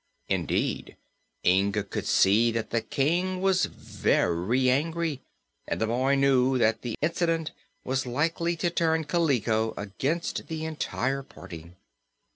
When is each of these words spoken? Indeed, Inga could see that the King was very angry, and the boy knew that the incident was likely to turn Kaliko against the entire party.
Indeed, 0.29 0.97
Inga 1.45 1.83
could 1.83 2.07
see 2.07 2.49
that 2.53 2.71
the 2.71 2.81
King 2.81 3.39
was 3.39 3.65
very 3.65 4.67
angry, 4.67 5.21
and 5.67 5.79
the 5.79 5.85
boy 5.85 6.15
knew 6.15 6.57
that 6.57 6.81
the 6.81 6.95
incident 7.03 7.51
was 7.83 8.07
likely 8.07 8.55
to 8.55 8.71
turn 8.71 9.03
Kaliko 9.03 9.75
against 9.77 10.47
the 10.47 10.65
entire 10.65 11.21
party. 11.21 11.75